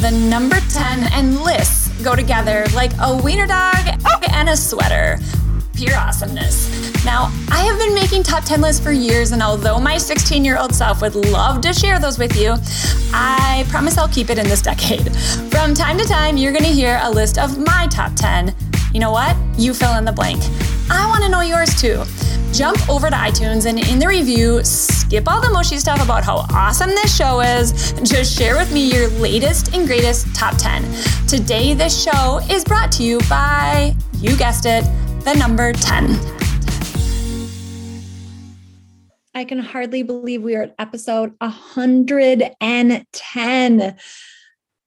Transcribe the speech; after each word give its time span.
the 0.00 0.10
number 0.10 0.56
10 0.70 1.12
and 1.12 1.42
lists 1.42 1.88
go 2.02 2.16
together 2.16 2.64
like 2.74 2.90
a 3.00 3.20
wiener 3.22 3.46
dog 3.46 3.76
and 4.30 4.48
a 4.48 4.56
sweater. 4.56 5.18
Pure 5.74 5.94
awesomeness. 5.94 7.04
Now, 7.04 7.30
I 7.50 7.58
have 7.64 7.78
been 7.78 7.94
making 7.94 8.22
top 8.22 8.44
10 8.44 8.62
lists 8.62 8.82
for 8.82 8.92
years, 8.92 9.32
and 9.32 9.42
although 9.42 9.78
my 9.78 9.98
16 9.98 10.42
year 10.42 10.56
old 10.56 10.74
self 10.74 11.02
would 11.02 11.14
love 11.14 11.60
to 11.62 11.74
share 11.74 11.98
those 11.98 12.18
with 12.18 12.34
you, 12.34 12.54
I 13.12 13.66
promise 13.68 13.98
I'll 13.98 14.08
keep 14.08 14.30
it 14.30 14.38
in 14.38 14.48
this 14.48 14.62
decade. 14.62 15.14
From 15.50 15.74
time 15.74 15.98
to 15.98 16.04
time, 16.04 16.38
you're 16.38 16.52
gonna 16.52 16.68
hear 16.68 16.98
a 17.02 17.10
list 17.10 17.36
of 17.36 17.58
my 17.58 17.86
top 17.90 18.12
10. 18.14 18.54
You 18.94 19.00
know 19.00 19.12
what? 19.12 19.36
You 19.58 19.74
fill 19.74 19.96
in 19.96 20.06
the 20.06 20.12
blank. 20.12 20.40
I 20.90 21.06
wanna 21.06 21.28
know 21.28 21.40
yours 21.40 21.80
too 21.80 22.04
jump 22.52 22.88
over 22.88 23.10
to 23.10 23.16
iTunes 23.16 23.66
and 23.66 23.78
in 23.78 23.98
the 23.98 24.08
review, 24.08 24.64
skip 24.64 25.28
all 25.28 25.40
the 25.40 25.50
mushy 25.50 25.76
stuff 25.76 26.02
about 26.02 26.24
how 26.24 26.46
awesome 26.52 26.88
this 26.90 27.14
show 27.16 27.40
is. 27.40 27.92
Just 28.02 28.36
share 28.36 28.56
with 28.56 28.72
me 28.72 28.92
your 28.92 29.08
latest 29.08 29.74
and 29.74 29.86
greatest 29.86 30.34
top 30.34 30.56
10. 30.58 30.84
Today, 31.26 31.72
this 31.74 32.02
show 32.02 32.40
is 32.50 32.64
brought 32.64 32.90
to 32.92 33.02
you 33.02 33.18
by, 33.28 33.94
you 34.16 34.34
guessed 34.36 34.64
it, 34.66 34.84
the 35.24 35.34
number 35.34 35.72
10. 35.72 36.18
I 39.34 39.44
can 39.44 39.58
hardly 39.60 40.02
believe 40.02 40.42
we 40.42 40.56
are 40.56 40.64
at 40.64 40.74
episode 40.78 41.34
110. 41.38 43.96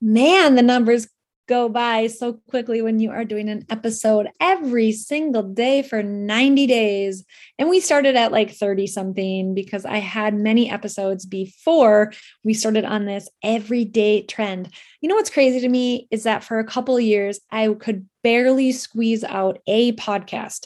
Man, 0.01 0.55
the 0.55 0.61
numbers 0.61 1.07
go 1.53 1.69
by 1.69 2.07
so 2.07 2.33
quickly 2.49 2.81
when 2.81 2.99
you 2.99 3.11
are 3.11 3.23
doing 3.23 3.47
an 3.47 3.63
episode 3.69 4.27
every 4.41 4.91
single 4.91 5.43
day 5.43 5.83
for 5.83 6.01
90 6.01 6.65
days. 6.65 7.23
And 7.59 7.69
we 7.69 7.79
started 7.79 8.15
at 8.15 8.31
like 8.31 8.49
30 8.49 8.87
something 8.87 9.53
because 9.53 9.85
I 9.85 9.97
had 9.97 10.33
many 10.33 10.71
episodes 10.71 11.27
before 11.27 12.11
we 12.43 12.55
started 12.55 12.85
on 12.85 13.05
this 13.05 13.29
everyday 13.43 14.23
trend. 14.23 14.73
You 14.99 15.09
know 15.09 15.13
what's 15.13 15.29
crazy 15.29 15.59
to 15.59 15.69
me 15.69 16.07
is 16.09 16.23
that 16.23 16.43
for 16.43 16.57
a 16.57 16.65
couple 16.65 16.99
years, 16.99 17.39
I 17.51 17.71
could 17.79 18.09
barely 18.23 18.71
squeeze 18.71 19.23
out 19.23 19.59
a 19.67 19.91
podcast. 19.91 20.65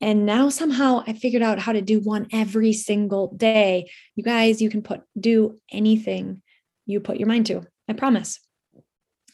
And 0.00 0.26
now 0.26 0.48
somehow 0.48 1.04
I 1.06 1.12
figured 1.12 1.44
out 1.44 1.60
how 1.60 1.72
to 1.72 1.82
do 1.82 2.00
one 2.00 2.26
every 2.32 2.72
single 2.72 3.32
day. 3.32 3.92
You 4.16 4.24
guys, 4.24 4.60
you 4.60 4.70
can 4.70 4.82
put 4.82 5.02
do 5.16 5.60
anything 5.70 6.42
you 6.84 6.98
put 6.98 7.18
your 7.18 7.28
mind 7.28 7.46
to. 7.46 7.62
I 7.88 7.92
promise. 7.92 8.40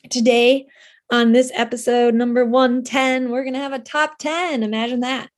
Today, 0.09 0.67
on 1.11 1.33
this 1.33 1.51
episode 1.55 2.15
number 2.15 2.45
110, 2.45 3.31
we're 3.31 3.43
going 3.43 3.55
to 3.55 3.61
have 3.61 3.73
a 3.73 3.81
top 3.81 4.19
10. 4.19 4.63
Imagine 4.63 5.01
that. 5.01 5.29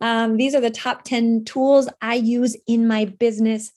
Um, 0.00 0.36
these 0.36 0.54
are 0.54 0.60
the 0.60 0.70
top 0.70 1.04
10 1.04 1.44
tools 1.44 1.88
I 2.00 2.14
use 2.14 2.56
in 2.66 2.86
my 2.86 3.06
business 3.06 3.72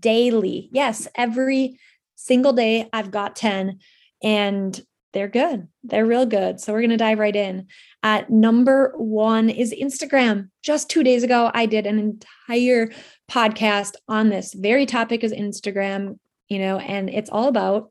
daily. 0.00 0.68
Yes, 0.72 1.08
every 1.14 1.78
single 2.14 2.52
day 2.52 2.88
I've 2.92 3.10
got 3.10 3.36
10 3.36 3.78
and 4.22 4.80
they're 5.12 5.28
good. 5.28 5.66
They're 5.84 6.06
real 6.06 6.26
good. 6.26 6.60
So 6.60 6.72
we're 6.72 6.80
going 6.80 6.90
to 6.90 6.96
dive 6.96 7.18
right 7.18 7.34
in. 7.34 7.68
At 8.02 8.30
number 8.30 8.92
one 8.96 9.48
is 9.48 9.72
Instagram. 9.72 10.50
Just 10.62 10.90
two 10.90 11.02
days 11.02 11.22
ago, 11.22 11.50
I 11.54 11.66
did 11.66 11.86
an 11.86 11.98
entire 11.98 12.90
podcast 13.30 13.94
on 14.06 14.28
this 14.28 14.52
very 14.52 14.84
topic 14.84 15.24
is 15.24 15.32
Instagram, 15.32 16.18
you 16.48 16.58
know, 16.58 16.78
and 16.78 17.08
it's 17.08 17.30
all 17.30 17.48
about 17.48 17.90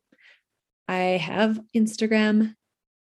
I 0.88 1.18
have 1.18 1.60
Instagram. 1.76 2.56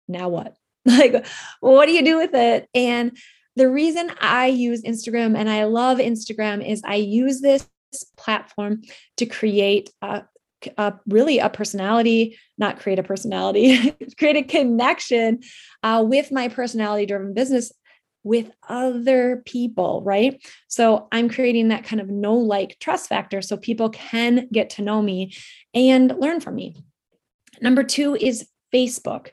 Now 0.08 0.30
what? 0.30 0.56
Like, 0.86 1.26
what 1.62 1.86
do 1.86 1.94
you 1.94 2.04
do 2.04 2.18
with 2.18 2.34
it? 2.34 2.68
And 2.76 3.18
the 3.56 3.70
reason 3.70 4.12
I 4.20 4.48
use 4.48 4.82
Instagram 4.82 5.38
and 5.38 5.50
I 5.50 5.64
love 5.64 5.98
Instagram 5.98 6.68
is 6.68 6.82
I 6.84 6.96
use 6.96 7.40
this 7.40 7.66
platform 8.18 8.82
to 9.16 9.26
create 9.26 9.92
a, 10.02 10.24
a 10.78 10.96
really 11.08 11.40
a 11.40 11.50
personality, 11.50 12.38
not 12.58 12.80
create 12.80 13.00
a 13.00 13.04
personality, 13.04 13.96
create 14.20 14.36
a 14.36 14.44
connection 14.44 15.40
uh, 15.84 16.04
with 16.06 16.34
my 16.34 16.50
personality 16.50 17.06
driven 17.06 17.34
business 17.34 17.72
with 18.24 18.52
other 18.70 19.44
people, 19.46 20.02
right? 20.04 20.42
So 20.68 21.08
I'm 21.12 21.30
creating 21.30 21.68
that 21.68 21.84
kind 21.84 22.02
of 22.02 22.10
no 22.10 22.36
like 22.36 22.78
trust 22.80 23.10
factor 23.10 23.42
so 23.42 23.58
people 23.58 23.90
can 23.90 24.48
get 24.52 24.72
to 24.72 24.82
know 24.82 25.02
me 25.02 25.34
and 25.74 26.14
learn 26.20 26.40
from 26.40 26.56
me. 26.56 26.76
Number 27.64 27.84
two 27.84 28.16
is 28.16 28.46
Facebook. 28.74 29.30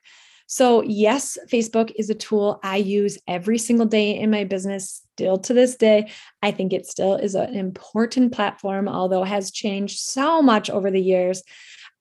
So, 0.46 0.82
yes, 0.82 1.38
Facebook 1.48 1.92
is 1.96 2.10
a 2.10 2.14
tool 2.14 2.58
I 2.64 2.76
use 2.78 3.18
every 3.28 3.58
single 3.58 3.86
day 3.86 4.16
in 4.16 4.30
my 4.30 4.44
business, 4.44 5.02
still 5.14 5.38
to 5.38 5.54
this 5.54 5.76
day. 5.76 6.10
I 6.42 6.50
think 6.50 6.72
it 6.72 6.86
still 6.86 7.14
is 7.14 7.34
an 7.34 7.54
important 7.54 8.32
platform, 8.32 8.88
although 8.88 9.22
it 9.22 9.28
has 9.28 9.50
changed 9.52 10.00
so 10.00 10.42
much 10.42 10.70
over 10.70 10.90
the 10.90 11.00
years. 11.00 11.42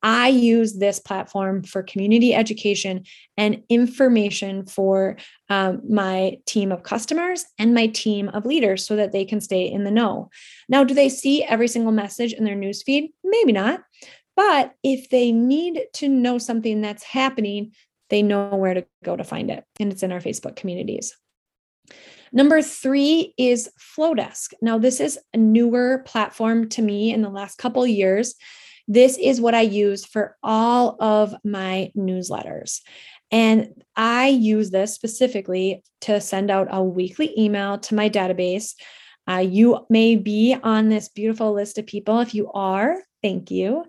I 0.02 0.30
use 0.30 0.78
this 0.78 1.00
platform 1.00 1.64
for 1.64 1.84
community 1.84 2.34
education 2.34 3.04
and 3.38 3.64
information 3.70 4.66
for 4.66 5.18
um, 5.50 5.82
my 5.90 6.38
team 6.46 6.72
of 6.72 6.84
customers 6.84 7.46
and 7.58 7.74
my 7.74 7.88
team 7.88 8.30
of 8.30 8.46
leaders 8.46 8.86
so 8.86 8.96
that 8.96 9.12
they 9.12 9.26
can 9.26 9.42
stay 9.42 9.70
in 9.70 9.84
the 9.84 9.92
know. 9.92 10.30
Now, 10.70 10.84
do 10.84 10.94
they 10.94 11.10
see 11.10 11.44
every 11.44 11.68
single 11.68 11.92
message 11.92 12.34
in 12.34 12.46
their 12.46 12.56
newsfeed? 12.56 13.10
Maybe 13.24 13.52
not. 13.52 13.82
But 14.40 14.74
if 14.84 15.10
they 15.10 15.34
need 15.34 15.82
to 15.96 16.08
know 16.08 16.38
something 16.38 16.80
that's 16.80 17.04
happening, 17.04 17.74
they 18.10 18.22
know 18.22 18.56
where 18.56 18.74
to 18.74 18.86
go 19.04 19.18
to 19.18 19.24
find 19.26 19.52
it. 19.52 19.66
And 19.82 19.92
it's 19.92 20.02
in 20.02 20.14
our 20.14 20.22
Facebook 20.22 20.56
communities. 20.56 21.14
Number 22.32 22.62
three 22.62 23.34
is 23.38 23.70
Flodesk. 23.78 24.54
Now, 24.62 24.78
this 24.78 25.02
is 25.02 25.20
a 25.34 25.38
newer 25.38 26.04
platform 26.06 26.70
to 26.70 26.82
me 26.82 27.14
in 27.14 27.22
the 27.22 27.28
last 27.28 27.58
couple 27.58 27.86
years. 27.86 28.36
This 28.88 29.18
is 29.18 29.42
what 29.42 29.56
I 29.56 29.62
use 29.64 30.06
for 30.06 30.38
all 30.42 30.96
of 31.02 31.36
my 31.44 31.92
newsletters. 31.98 32.80
And 33.32 33.84
I 33.98 34.30
use 34.30 34.70
this 34.70 34.96
specifically 34.96 35.84
to 36.02 36.22
send 36.22 36.50
out 36.50 36.70
a 36.72 36.82
weekly 36.82 37.38
email 37.38 37.78
to 37.80 37.94
my 37.94 38.10
database. 38.10 38.76
Uh, 39.30 39.38
you 39.38 39.86
may 39.90 40.16
be 40.16 40.56
on 40.64 40.90
this 40.90 41.10
beautiful 41.10 41.54
list 41.54 41.78
of 41.78 41.86
people. 41.86 42.20
If 42.20 42.34
you 42.34 42.52
are, 42.52 42.98
Thank 43.22 43.52
you. 43.52 43.84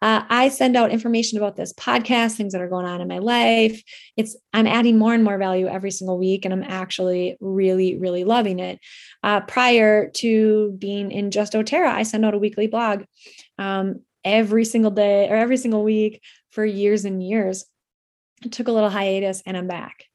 Uh, 0.00 0.22
I 0.30 0.48
send 0.48 0.74
out 0.74 0.90
information 0.90 1.36
about 1.36 1.54
this 1.54 1.74
podcast, 1.74 2.36
things 2.36 2.54
that 2.54 2.62
are 2.62 2.68
going 2.68 2.86
on 2.86 3.02
in 3.02 3.08
my 3.08 3.18
life. 3.18 3.82
It's 4.16 4.36
I'm 4.54 4.66
adding 4.66 4.96
more 4.96 5.12
and 5.12 5.22
more 5.22 5.36
value 5.36 5.66
every 5.66 5.90
single 5.90 6.18
week, 6.18 6.46
and 6.46 6.54
I'm 6.54 6.62
actually 6.62 7.36
really, 7.40 7.98
really 7.98 8.24
loving 8.24 8.58
it. 8.58 8.78
Uh, 9.22 9.40
prior 9.40 10.08
to 10.10 10.72
being 10.78 11.10
in 11.10 11.30
Just 11.30 11.52
doTERRA, 11.52 11.92
I 11.92 12.04
send 12.04 12.24
out 12.24 12.32
a 12.32 12.38
weekly 12.38 12.68
blog 12.68 13.04
um, 13.58 14.00
every 14.24 14.64
single 14.64 14.90
day 14.90 15.28
or 15.28 15.36
every 15.36 15.58
single 15.58 15.84
week 15.84 16.22
for 16.50 16.64
years 16.64 17.04
and 17.04 17.22
years. 17.22 17.66
I 18.42 18.48
took 18.48 18.68
a 18.68 18.72
little 18.72 18.88
hiatus, 18.88 19.42
and 19.44 19.58
I'm 19.58 19.66
back. 19.66 20.06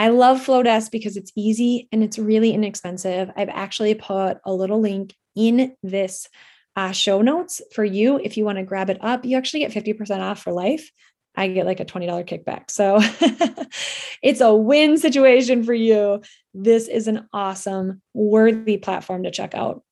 I 0.00 0.08
love 0.08 0.40
Flodesk 0.40 0.90
because 0.90 1.18
it's 1.18 1.30
easy 1.36 1.86
and 1.92 2.02
it's 2.02 2.18
really 2.18 2.54
inexpensive. 2.54 3.30
I've 3.36 3.50
actually 3.50 3.94
put 3.94 4.38
a 4.46 4.50
little 4.50 4.80
link 4.80 5.14
in 5.36 5.76
this 5.82 6.26
uh, 6.74 6.92
show 6.92 7.20
notes 7.20 7.60
for 7.74 7.84
you. 7.84 8.18
If 8.18 8.38
you 8.38 8.46
want 8.46 8.56
to 8.56 8.64
grab 8.64 8.88
it 8.88 8.96
up, 9.04 9.26
you 9.26 9.36
actually 9.36 9.60
get 9.60 9.72
50% 9.72 10.20
off 10.20 10.42
for 10.42 10.54
life. 10.54 10.90
I 11.36 11.48
get 11.48 11.66
like 11.66 11.80
a 11.80 11.84
$20 11.84 12.26
kickback. 12.26 12.70
So 12.70 12.98
it's 14.22 14.40
a 14.40 14.54
win 14.54 14.96
situation 14.96 15.64
for 15.64 15.74
you. 15.74 16.22
This 16.54 16.88
is 16.88 17.06
an 17.06 17.28
awesome, 17.34 18.00
worthy 18.14 18.78
platform 18.78 19.24
to 19.24 19.30
check 19.30 19.54
out. 19.54 19.82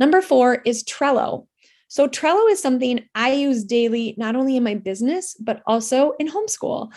Number 0.00 0.22
four 0.22 0.54
is 0.54 0.84
Trello. 0.84 1.48
So, 1.88 2.06
Trello 2.06 2.50
is 2.50 2.60
something 2.60 3.04
I 3.14 3.32
use 3.32 3.64
daily, 3.64 4.14
not 4.16 4.36
only 4.36 4.56
in 4.56 4.62
my 4.62 4.74
business, 4.74 5.34
but 5.40 5.62
also 5.66 6.12
in 6.18 6.28
homeschool. 6.28 6.92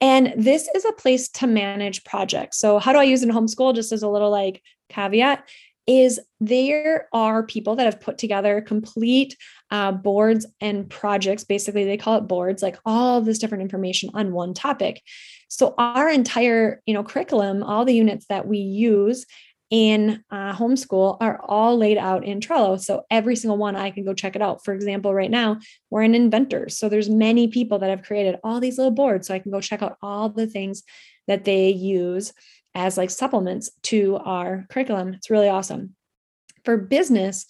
And 0.00 0.32
this 0.36 0.68
is 0.74 0.84
a 0.84 0.92
place 0.92 1.28
to 1.30 1.46
manage 1.46 2.04
projects. 2.04 2.58
So, 2.58 2.78
how 2.78 2.92
do 2.92 2.98
I 2.98 3.04
use 3.04 3.22
in 3.22 3.30
homeschool? 3.30 3.74
Just 3.74 3.92
as 3.92 4.02
a 4.02 4.08
little 4.08 4.30
like 4.30 4.62
caveat, 4.88 5.46
is 5.86 6.20
there 6.40 7.08
are 7.12 7.44
people 7.44 7.76
that 7.76 7.84
have 7.84 8.00
put 8.00 8.18
together 8.18 8.60
complete 8.60 9.36
uh, 9.70 9.92
boards 9.92 10.46
and 10.60 10.88
projects. 10.90 11.44
Basically, 11.44 11.84
they 11.84 11.96
call 11.96 12.16
it 12.16 12.28
boards, 12.28 12.62
like 12.62 12.78
all 12.84 13.20
this 13.20 13.38
different 13.38 13.62
information 13.62 14.10
on 14.14 14.32
one 14.32 14.52
topic. 14.52 15.02
So 15.48 15.74
our 15.78 16.08
entire, 16.08 16.82
you 16.86 16.94
know, 16.94 17.04
curriculum, 17.04 17.62
all 17.62 17.84
the 17.84 17.94
units 17.94 18.26
that 18.28 18.48
we 18.48 18.58
use 18.58 19.26
in 19.70 20.22
uh, 20.30 20.54
homeschool 20.54 21.16
are 21.20 21.40
all 21.42 21.76
laid 21.76 21.98
out 21.98 22.24
in 22.24 22.40
Trello. 22.40 22.80
So 22.80 23.04
every 23.10 23.34
single 23.34 23.58
one 23.58 23.74
I 23.74 23.90
can 23.90 24.04
go 24.04 24.14
check 24.14 24.36
it 24.36 24.42
out. 24.42 24.64
For 24.64 24.72
example, 24.72 25.12
right 25.12 25.30
now 25.30 25.58
we're 25.90 26.02
in 26.02 26.14
Inventors, 26.14 26.78
so 26.78 26.88
there's 26.88 27.08
many 27.08 27.48
people 27.48 27.78
that 27.80 27.90
have 27.90 28.02
created 28.02 28.38
all 28.44 28.60
these 28.60 28.78
little 28.78 28.92
boards, 28.92 29.26
so 29.26 29.34
I 29.34 29.40
can 29.40 29.50
go 29.50 29.60
check 29.60 29.82
out 29.82 29.96
all 30.02 30.28
the 30.28 30.46
things 30.46 30.84
that 31.26 31.44
they 31.44 31.70
use 31.70 32.32
as 32.74 32.96
like 32.96 33.10
supplements 33.10 33.70
to 33.82 34.16
our 34.18 34.66
curriculum. 34.70 35.14
It's 35.14 35.30
really 35.30 35.48
awesome. 35.48 35.94
For 36.64 36.76
business, 36.76 37.46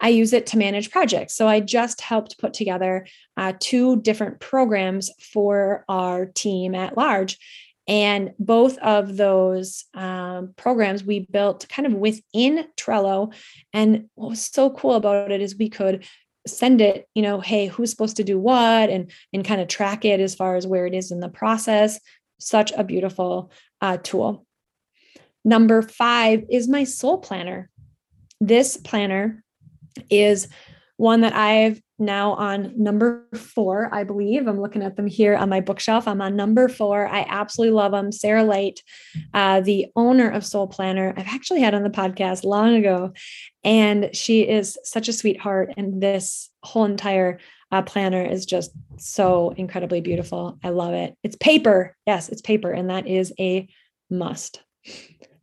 I 0.00 0.10
use 0.10 0.32
it 0.32 0.46
to 0.48 0.58
manage 0.58 0.90
projects. 0.90 1.34
So 1.34 1.48
I 1.48 1.60
just 1.60 2.00
helped 2.02 2.38
put 2.38 2.52
together 2.52 3.06
uh, 3.36 3.54
two 3.58 4.02
different 4.02 4.40
programs 4.40 5.10
for 5.20 5.84
our 5.88 6.26
team 6.26 6.74
at 6.74 6.96
large. 6.96 7.38
And 7.88 8.32
both 8.38 8.78
of 8.78 9.16
those 9.16 9.84
um, 9.94 10.54
programs 10.56 11.04
we 11.04 11.20
built 11.20 11.68
kind 11.68 11.86
of 11.86 11.94
within 11.94 12.66
Trello. 12.76 13.32
And 13.72 14.08
what 14.14 14.30
was 14.30 14.42
so 14.42 14.70
cool 14.70 14.94
about 14.94 15.30
it 15.30 15.40
is 15.40 15.56
we 15.56 15.68
could 15.68 16.04
send 16.46 16.80
it, 16.80 17.08
you 17.14 17.22
know, 17.22 17.40
hey, 17.40 17.66
who's 17.66 17.90
supposed 17.90 18.16
to 18.16 18.24
do 18.24 18.38
what 18.38 18.90
and 18.90 19.10
and 19.32 19.44
kind 19.44 19.60
of 19.60 19.68
track 19.68 20.04
it 20.04 20.20
as 20.20 20.34
far 20.34 20.56
as 20.56 20.66
where 20.66 20.86
it 20.86 20.94
is 20.94 21.10
in 21.10 21.20
the 21.20 21.28
process. 21.28 22.00
Such 22.38 22.72
a 22.72 22.84
beautiful 22.84 23.50
uh, 23.80 23.98
tool. 24.02 24.46
Number 25.44 25.80
five 25.80 26.44
is 26.50 26.68
my 26.68 26.84
Sol 26.84 27.18
planner. 27.18 27.70
This 28.40 28.76
planner 28.76 29.44
is 30.10 30.48
one 30.96 31.20
that 31.20 31.34
I've 31.34 31.80
now 31.98 32.32
on 32.32 32.72
number 32.76 33.26
four, 33.34 33.88
I 33.92 34.04
believe. 34.04 34.46
I'm 34.46 34.60
looking 34.60 34.82
at 34.82 34.96
them 34.96 35.06
here 35.06 35.34
on 35.34 35.48
my 35.48 35.60
bookshelf. 35.60 36.06
I'm 36.06 36.20
on 36.20 36.36
number 36.36 36.68
four. 36.68 37.06
I 37.06 37.24
absolutely 37.28 37.74
love 37.74 37.92
them. 37.92 38.12
Sarah 38.12 38.44
Light, 38.44 38.80
uh, 39.32 39.60
the 39.60 39.86
owner 39.96 40.28
of 40.30 40.44
Sol 40.44 40.66
Planner, 40.66 41.14
I've 41.16 41.26
actually 41.26 41.60
had 41.60 41.74
on 41.74 41.82
the 41.82 41.90
podcast 41.90 42.44
long 42.44 42.74
ago, 42.74 43.12
and 43.64 44.10
she 44.14 44.42
is 44.42 44.78
such 44.84 45.08
a 45.08 45.12
sweetheart. 45.12 45.72
And 45.76 46.02
this 46.02 46.50
whole 46.62 46.84
entire 46.84 47.40
uh, 47.72 47.82
planner 47.82 48.24
is 48.24 48.46
just 48.46 48.70
so 48.98 49.54
incredibly 49.56 50.00
beautiful. 50.00 50.58
I 50.62 50.70
love 50.70 50.92
it. 50.94 51.16
It's 51.22 51.36
paper. 51.36 51.96
Yes, 52.06 52.28
it's 52.28 52.42
paper, 52.42 52.70
and 52.70 52.90
that 52.90 53.06
is 53.06 53.32
a 53.40 53.68
must. 54.10 54.62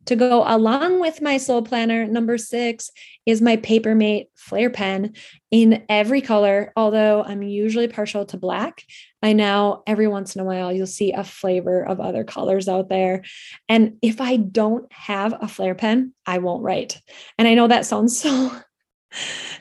To 0.06 0.16
go 0.16 0.44
along 0.46 1.00
with 1.00 1.22
my 1.22 1.38
Sol 1.38 1.62
planner, 1.62 2.06
number 2.06 2.36
six 2.36 2.90
is 3.24 3.40
my 3.40 3.56
Papermate 3.56 4.26
Flair 4.34 4.68
pen 4.68 5.14
in 5.50 5.84
every 5.88 6.20
color. 6.20 6.72
Although 6.76 7.22
I'm 7.22 7.42
usually 7.42 7.88
partial 7.88 8.26
to 8.26 8.36
black, 8.36 8.82
I 9.22 9.32
now 9.32 9.82
every 9.86 10.06
once 10.06 10.34
in 10.34 10.42
a 10.42 10.44
while 10.44 10.72
you'll 10.72 10.86
see 10.86 11.12
a 11.12 11.24
flavor 11.24 11.82
of 11.82 12.00
other 12.00 12.24
colors 12.24 12.68
out 12.68 12.88
there. 12.88 13.22
And 13.68 13.96
if 14.02 14.20
I 14.20 14.36
don't 14.36 14.92
have 14.92 15.34
a 15.40 15.48
Flair 15.48 15.74
pen, 15.74 16.12
I 16.26 16.38
won't 16.38 16.62
write. 16.62 17.00
And 17.38 17.48
I 17.48 17.54
know 17.54 17.68
that 17.68 17.86
sounds 17.86 18.18
so 18.22 18.50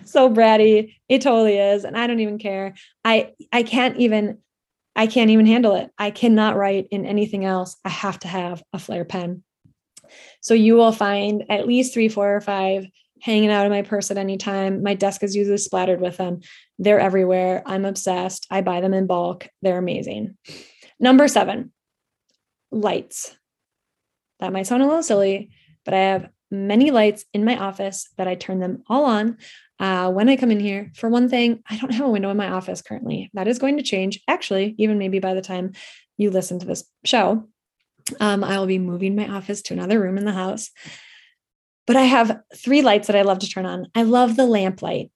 so 0.04 0.30
bratty. 0.30 0.95
It 1.07 1.22
totally 1.22 1.57
is. 1.57 1.86
And 1.86 1.98
I 1.98 2.07
don't 2.07 2.19
even 2.19 2.38
care. 2.38 2.74
I 3.06 3.34
I 3.51 3.63
can't 3.63 3.98
even 3.98 4.40
I 4.95 5.07
can't 5.07 5.31
even 5.31 5.45
handle 5.45 5.75
it. 5.75 5.90
I 5.98 6.12
cannot 6.12 6.56
write 6.56 6.88
in 6.92 7.06
anything 7.06 7.45
else. 7.45 7.78
I 7.84 7.90
have 7.90 8.19
to 8.19 8.28
have 8.28 8.62
a 8.74 8.80
Flair 8.80 9.06
pen. 9.06 9.44
So 10.42 10.54
you 10.54 10.75
will 10.75 10.92
find 10.92 11.44
at 11.50 11.68
least 11.68 11.94
three, 11.94 12.10
four, 12.10 12.36
or 12.36 12.42
five 12.42 12.86
hanging 13.21 13.50
out 13.50 13.65
in 13.65 13.71
my 13.71 13.81
purse 13.81 14.12
at 14.12 14.18
any 14.18 14.38
time. 14.38 14.83
My 14.83 14.95
desk 14.95 15.24
is 15.24 15.36
usually 15.36 15.57
splattered 15.57 16.01
with 16.01 16.18
them. 16.18 16.42
They're 16.77 17.00
everywhere. 17.00 17.63
I'm 17.65 17.86
obsessed. 17.86 18.45
I 18.51 18.62
buy 18.62 18.81
them 18.81 18.94
in 18.94 19.07
bulk. 19.07 19.48
They're 19.62 19.77
amazing. 19.77 20.38
Number 21.00 21.27
seven, 21.30 21.71
lights. 22.71 23.36
That 24.39 24.51
might 24.51 24.68
sound 24.68 24.83
a 24.83 24.88
little 24.88 25.04
silly, 25.04 25.51
but 25.86 25.94
I 25.94 26.00
have 26.00 26.30
many 26.51 26.92
lights 26.92 27.24
in 27.33 27.45
my 27.45 27.57
office 27.57 28.09
that 28.18 28.27
I 28.27 28.36
turn 28.36 28.59
them 28.59 28.83
all 28.88 29.06
on 29.06 29.38
uh, 29.80 30.12
when 30.12 30.27
I 30.27 30.36
come 30.36 30.51
in 30.51 30.59
here. 30.59 30.92
For 30.95 31.09
one 31.09 31.30
thing, 31.30 31.63
I 31.69 31.77
don't 31.77 31.94
have 31.94 32.06
a 32.06 32.12
window 32.12 32.30
in 32.30 32.38
my 32.38 32.50
office 32.50 32.81
currently. 32.81 33.31
That 33.33 33.48
is 33.48 33.59
going 33.59 33.77
to 33.77 33.83
change, 33.83 34.21
actually, 34.27 34.75
even 34.77 34.98
maybe 34.98 35.19
by 35.19 35.33
the 35.33 35.42
time 35.42 35.71
you 36.18 36.30
listen 36.30 36.59
to 36.59 36.66
this 36.66 36.83
show. 37.06 37.48
Um, 38.19 38.44
I 38.44 38.59
will 38.59 38.67
be 38.67 38.79
moving 38.79 39.15
my 39.15 39.27
office 39.27 39.61
to 39.63 39.73
another 39.73 40.00
room 40.00 40.17
in 40.17 40.25
the 40.25 40.31
house. 40.31 40.69
But 41.85 41.95
I 41.95 42.03
have 42.03 42.39
three 42.55 42.81
lights 42.81 43.07
that 43.07 43.15
I 43.15 43.23
love 43.23 43.39
to 43.39 43.50
turn 43.50 43.65
on. 43.65 43.88
I 43.94 44.03
love 44.03 44.35
the 44.35 44.45
lamp 44.45 44.81
light. 44.81 45.11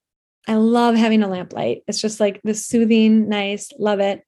I 0.46 0.54
love 0.54 0.94
having 0.94 1.22
a 1.22 1.28
lamp 1.28 1.52
light. 1.52 1.82
It's 1.86 2.00
just 2.00 2.20
like 2.20 2.40
the 2.42 2.54
soothing, 2.54 3.28
nice, 3.28 3.70
love 3.78 4.00
it. 4.00 4.22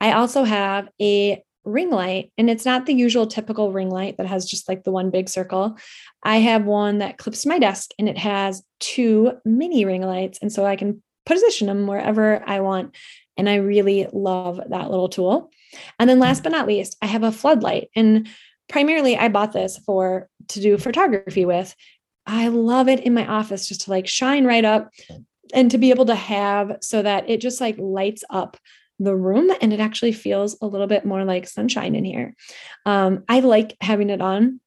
I 0.00 0.12
also 0.12 0.44
have 0.44 0.88
a 1.00 1.42
ring 1.64 1.90
light, 1.90 2.32
and 2.38 2.48
it's 2.48 2.64
not 2.64 2.86
the 2.86 2.94
usual 2.94 3.26
typical 3.26 3.70
ring 3.70 3.90
light 3.90 4.16
that 4.16 4.26
has 4.26 4.46
just 4.46 4.68
like 4.68 4.82
the 4.84 4.90
one 4.90 5.10
big 5.10 5.28
circle. 5.28 5.76
I 6.22 6.38
have 6.38 6.64
one 6.64 6.98
that 6.98 7.18
clips 7.18 7.42
to 7.42 7.48
my 7.48 7.58
desk 7.58 7.90
and 7.98 8.08
it 8.08 8.18
has 8.18 8.62
two 8.78 9.32
mini 9.44 9.84
ring 9.84 10.02
lights. 10.02 10.38
And 10.40 10.52
so 10.52 10.64
I 10.64 10.76
can 10.76 11.02
position 11.26 11.66
them 11.66 11.86
wherever 11.86 12.42
I 12.46 12.60
want. 12.60 12.96
And 13.40 13.48
I 13.48 13.54
really 13.54 14.06
love 14.12 14.60
that 14.68 14.90
little 14.90 15.08
tool. 15.08 15.50
And 15.98 16.10
then 16.10 16.18
last 16.18 16.42
but 16.42 16.52
not 16.52 16.66
least, 16.66 16.98
I 17.00 17.06
have 17.06 17.22
a 17.22 17.32
floodlight. 17.32 17.88
And 17.96 18.28
primarily 18.68 19.16
I 19.16 19.28
bought 19.28 19.54
this 19.54 19.78
for 19.78 20.28
to 20.48 20.60
do 20.60 20.76
photography 20.76 21.46
with. 21.46 21.74
I 22.26 22.48
love 22.48 22.86
it 22.86 23.00
in 23.00 23.14
my 23.14 23.26
office 23.26 23.66
just 23.66 23.82
to 23.82 23.90
like 23.90 24.06
shine 24.06 24.44
right 24.44 24.64
up 24.64 24.90
and 25.54 25.70
to 25.70 25.78
be 25.78 25.88
able 25.88 26.04
to 26.04 26.14
have 26.14 26.76
so 26.82 27.00
that 27.00 27.30
it 27.30 27.40
just 27.40 27.62
like 27.62 27.76
lights 27.78 28.22
up 28.28 28.58
the 28.98 29.16
room 29.16 29.50
and 29.62 29.72
it 29.72 29.80
actually 29.80 30.12
feels 30.12 30.58
a 30.60 30.66
little 30.66 30.86
bit 30.86 31.06
more 31.06 31.24
like 31.24 31.48
sunshine 31.48 31.94
in 31.94 32.04
here. 32.04 32.34
Um, 32.84 33.24
I 33.26 33.40
like 33.40 33.74
having 33.80 34.10
it 34.10 34.20
on 34.20 34.60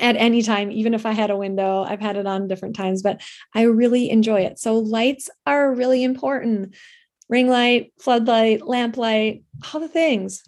at 0.00 0.16
any 0.16 0.40
time, 0.40 0.70
even 0.70 0.94
if 0.94 1.04
I 1.04 1.12
had 1.12 1.28
a 1.28 1.36
window. 1.36 1.82
I've 1.82 2.00
had 2.00 2.16
it 2.16 2.26
on 2.26 2.48
different 2.48 2.76
times, 2.76 3.02
but 3.02 3.20
I 3.54 3.64
really 3.64 4.08
enjoy 4.08 4.40
it. 4.40 4.58
So 4.58 4.78
lights 4.78 5.28
are 5.44 5.74
really 5.74 6.02
important 6.02 6.74
ring 7.30 7.48
light, 7.48 7.92
floodlight, 7.98 8.66
lamp 8.66 8.98
light, 8.98 9.44
all 9.72 9.80
the 9.80 9.88
things. 9.88 10.42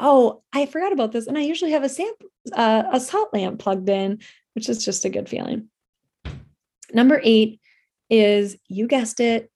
Oh, 0.00 0.42
I 0.52 0.66
forgot 0.66 0.92
about 0.92 1.12
this. 1.12 1.26
And 1.26 1.36
I 1.36 1.42
usually 1.42 1.72
have 1.72 1.84
a 1.84 2.58
uh, 2.58 2.84
a 2.92 2.98
salt 2.98 3.32
lamp 3.32 3.60
plugged 3.60 3.88
in, 3.88 4.18
which 4.54 4.68
is 4.68 4.84
just 4.84 5.04
a 5.04 5.10
good 5.10 5.28
feeling. 5.28 5.68
Number 6.92 7.20
eight 7.22 7.60
is 8.08 8.56
you 8.68 8.86
guessed 8.86 9.20
it, 9.20 9.50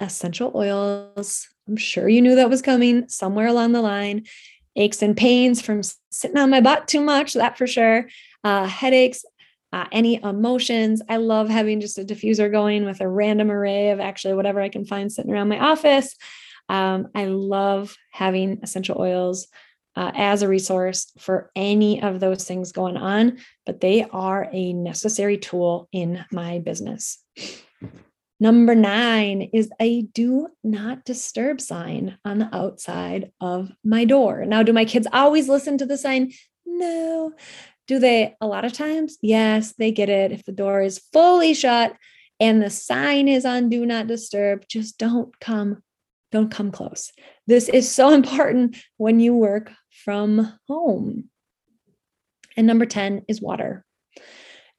essential 0.00 0.52
oils. 0.54 1.48
I'm 1.66 1.76
sure 1.76 2.08
you 2.08 2.22
knew 2.22 2.36
that 2.36 2.50
was 2.50 2.62
coming 2.62 3.08
somewhere 3.08 3.48
along 3.48 3.72
the 3.72 3.82
line. 3.82 4.26
Aches 4.76 5.02
and 5.02 5.16
pains 5.16 5.60
from 5.60 5.80
sitting 6.12 6.36
on 6.36 6.50
my 6.50 6.60
butt 6.60 6.86
too 6.86 7.00
much, 7.00 7.32
that 7.32 7.58
for 7.58 7.66
sure. 7.66 8.08
Uh, 8.44 8.66
headaches, 8.66 9.24
uh, 9.76 9.84
any 9.92 10.14
emotions. 10.22 11.02
I 11.06 11.18
love 11.18 11.50
having 11.50 11.80
just 11.80 11.98
a 11.98 12.04
diffuser 12.04 12.50
going 12.50 12.86
with 12.86 13.02
a 13.02 13.08
random 13.08 13.50
array 13.50 13.90
of 13.90 14.00
actually 14.00 14.32
whatever 14.32 14.58
I 14.58 14.70
can 14.70 14.86
find 14.86 15.12
sitting 15.12 15.30
around 15.30 15.50
my 15.50 15.58
office. 15.58 16.16
Um, 16.70 17.08
I 17.14 17.26
love 17.26 17.94
having 18.10 18.60
essential 18.62 18.96
oils 18.98 19.48
uh, 19.94 20.12
as 20.14 20.40
a 20.40 20.48
resource 20.48 21.12
for 21.18 21.50
any 21.54 22.00
of 22.00 22.20
those 22.20 22.44
things 22.44 22.72
going 22.72 22.96
on, 22.96 23.36
but 23.66 23.82
they 23.82 24.04
are 24.04 24.48
a 24.50 24.72
necessary 24.72 25.36
tool 25.36 25.90
in 25.92 26.24
my 26.32 26.58
business. 26.58 27.22
Number 28.40 28.74
nine 28.74 29.42
is 29.52 29.70
a 29.78 30.02
do 30.02 30.48
not 30.64 31.04
disturb 31.04 31.60
sign 31.60 32.16
on 32.24 32.38
the 32.38 32.48
outside 32.56 33.30
of 33.42 33.70
my 33.84 34.06
door. 34.06 34.46
Now, 34.46 34.62
do 34.62 34.72
my 34.72 34.86
kids 34.86 35.06
always 35.12 35.50
listen 35.50 35.76
to 35.78 35.86
the 35.86 35.98
sign? 35.98 36.32
No. 36.64 37.34
Do 37.86 37.98
they 37.98 38.34
a 38.40 38.46
lot 38.46 38.64
of 38.64 38.72
times? 38.72 39.16
Yes, 39.22 39.74
they 39.74 39.92
get 39.92 40.08
it. 40.08 40.32
If 40.32 40.44
the 40.44 40.52
door 40.52 40.82
is 40.82 41.02
fully 41.12 41.54
shut 41.54 41.96
and 42.40 42.60
the 42.60 42.70
sign 42.70 43.28
is 43.28 43.44
on 43.44 43.68
do 43.68 43.86
not 43.86 44.06
disturb, 44.06 44.66
just 44.68 44.98
don't 44.98 45.38
come 45.40 45.82
don't 46.32 46.50
come 46.50 46.72
close. 46.72 47.12
This 47.46 47.68
is 47.68 47.90
so 47.90 48.10
important 48.12 48.76
when 48.96 49.20
you 49.20 49.34
work 49.34 49.72
from 50.04 50.52
home. 50.68 51.30
And 52.56 52.66
number 52.66 52.86
10 52.86 53.24
is 53.28 53.40
water. 53.40 53.84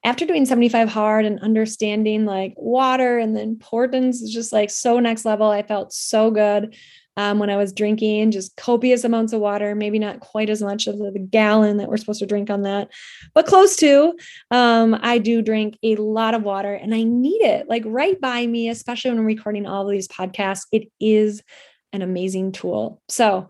After 0.04 0.26
doing 0.26 0.46
75 0.46 0.88
hard 0.88 1.24
and 1.24 1.40
understanding 1.40 2.24
like 2.24 2.54
water 2.56 3.18
and 3.18 3.36
the 3.36 3.42
importance 3.42 4.20
is 4.20 4.32
just 4.32 4.52
like 4.52 4.70
so 4.70 5.00
next 5.00 5.24
level, 5.24 5.48
I 5.48 5.62
felt 5.62 5.92
so 5.92 6.30
good 6.30 6.76
um, 7.18 7.40
when 7.40 7.50
I 7.50 7.56
was 7.56 7.72
drinking, 7.72 8.30
just 8.30 8.56
copious 8.56 9.02
amounts 9.02 9.32
of 9.32 9.40
water, 9.40 9.74
maybe 9.74 9.98
not 9.98 10.20
quite 10.20 10.48
as 10.48 10.62
much 10.62 10.86
of 10.86 10.98
the, 10.98 11.18
gallon 11.18 11.78
that 11.78 11.88
we're 11.88 11.96
supposed 11.96 12.20
to 12.20 12.26
drink 12.26 12.48
on 12.48 12.62
that, 12.62 12.90
but 13.34 13.44
close 13.44 13.74
to. 13.76 14.14
Um, 14.52 14.96
I 15.02 15.18
do 15.18 15.42
drink 15.42 15.76
a 15.82 15.96
lot 15.96 16.34
of 16.34 16.44
water 16.44 16.72
and 16.72 16.94
I 16.94 17.02
need 17.02 17.42
it 17.42 17.68
like 17.68 17.82
right 17.84 18.18
by 18.20 18.46
me, 18.46 18.68
especially 18.68 19.10
when 19.10 19.18
I'm 19.18 19.26
recording 19.26 19.66
all 19.66 19.84
of 19.84 19.90
these 19.90 20.06
podcasts. 20.06 20.66
It 20.70 20.92
is 21.00 21.42
an 21.92 22.02
amazing 22.02 22.52
tool. 22.52 23.02
So, 23.08 23.48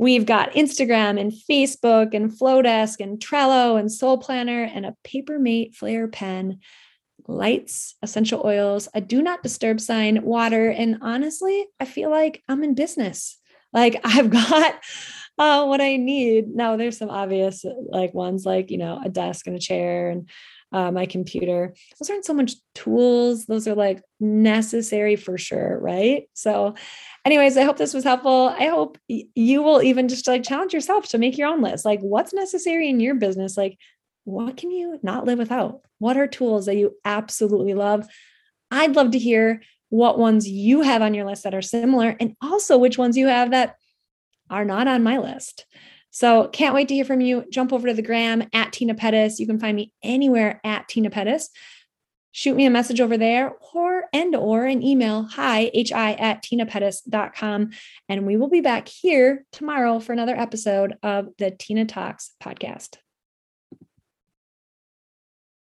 We've 0.00 0.26
got 0.26 0.52
Instagram 0.52 1.20
and 1.20 1.32
Facebook 1.32 2.14
and 2.14 2.30
Flodesk 2.30 3.00
and 3.00 3.18
Trello 3.18 3.80
and 3.80 3.90
Sol 3.90 4.16
Planner 4.16 4.62
and 4.62 4.86
a 4.86 4.94
Papermate 5.02 5.74
Flair 5.74 6.06
pen 6.06 6.60
lights, 7.28 7.94
essential 8.02 8.42
oils, 8.44 8.88
a 8.94 9.00
do 9.00 9.22
not 9.22 9.42
disturb 9.42 9.80
sign, 9.80 10.22
water. 10.22 10.70
And 10.70 10.98
honestly, 11.02 11.66
I 11.78 11.84
feel 11.84 12.10
like 12.10 12.42
I'm 12.48 12.64
in 12.64 12.74
business. 12.74 13.38
Like 13.72 14.00
I've 14.04 14.30
got 14.30 14.80
uh, 15.38 15.66
what 15.66 15.80
I 15.80 15.96
need. 15.96 16.48
Now, 16.48 16.76
there's 16.76 16.98
some 16.98 17.10
obvious 17.10 17.64
like 17.88 18.12
ones 18.14 18.44
like, 18.44 18.70
you 18.70 18.78
know, 18.78 19.00
a 19.04 19.08
desk 19.08 19.46
and 19.46 19.54
a 19.54 19.60
chair 19.60 20.10
and 20.10 20.28
uh, 20.72 20.90
my 20.90 21.06
computer. 21.06 21.74
Those 21.98 22.10
aren't 22.10 22.24
so 22.24 22.34
much 22.34 22.54
tools. 22.74 23.46
Those 23.46 23.68
are 23.68 23.74
like 23.74 24.02
necessary 24.20 25.16
for 25.16 25.38
sure. 25.38 25.78
Right. 25.80 26.28
So, 26.34 26.74
anyways, 27.24 27.56
I 27.56 27.62
hope 27.62 27.76
this 27.76 27.94
was 27.94 28.04
helpful. 28.04 28.54
I 28.58 28.66
hope 28.66 28.98
y- 29.08 29.24
you 29.34 29.62
will 29.62 29.82
even 29.82 30.08
just 30.08 30.26
like 30.26 30.42
challenge 30.42 30.74
yourself 30.74 31.08
to 31.10 31.18
make 31.18 31.38
your 31.38 31.48
own 31.48 31.62
list. 31.62 31.84
Like, 31.84 32.00
what's 32.00 32.34
necessary 32.34 32.88
in 32.88 33.00
your 33.00 33.14
business? 33.14 33.56
Like, 33.56 33.78
what 34.28 34.56
can 34.56 34.70
you 34.70 34.98
not 35.02 35.24
live 35.24 35.38
without? 35.38 35.80
What 35.98 36.16
are 36.16 36.26
tools 36.26 36.66
that 36.66 36.76
you 36.76 36.94
absolutely 37.04 37.74
love? 37.74 38.06
I'd 38.70 38.94
love 38.94 39.12
to 39.12 39.18
hear 39.18 39.62
what 39.88 40.18
ones 40.18 40.46
you 40.46 40.82
have 40.82 41.00
on 41.00 41.14
your 41.14 41.24
list 41.24 41.44
that 41.44 41.54
are 41.54 41.62
similar 41.62 42.14
and 42.20 42.36
also 42.42 42.76
which 42.76 42.98
ones 42.98 43.16
you 43.16 43.26
have 43.28 43.52
that 43.52 43.76
are 44.50 44.64
not 44.64 44.86
on 44.86 45.02
my 45.02 45.18
list. 45.18 45.66
So 46.10 46.48
can't 46.48 46.74
wait 46.74 46.88
to 46.88 46.94
hear 46.94 47.04
from 47.04 47.20
you. 47.20 47.44
Jump 47.50 47.72
over 47.72 47.88
to 47.88 47.94
the 47.94 48.02
gram 48.02 48.42
at 48.52 48.72
Tena 48.72 48.96
Pettis. 48.96 49.40
You 49.40 49.46
can 49.46 49.58
find 49.58 49.76
me 49.76 49.92
anywhere 50.02 50.60
at 50.62 50.88
Tena 50.88 51.10
Pettis. 51.10 51.50
shoot 52.32 52.54
me 52.54 52.66
a 52.66 52.70
message 52.70 53.00
over 53.00 53.16
there 53.16 53.54
or 53.72 54.04
and 54.12 54.36
or 54.36 54.64
an 54.66 54.82
email 54.82 55.22
hi 55.24 55.70
hi 55.74 56.12
at 56.12 56.42
tenapettis.com 56.44 57.70
and 58.08 58.26
we 58.26 58.36
will 58.36 58.50
be 58.50 58.60
back 58.60 58.88
here 58.88 59.44
tomorrow 59.52 59.98
for 59.98 60.12
another 60.12 60.36
episode 60.36 60.96
of 61.02 61.28
the 61.38 61.50
tena 61.50 61.88
talks 61.88 62.32
podcast 62.42 62.98